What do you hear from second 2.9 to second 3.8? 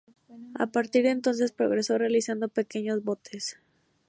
botes.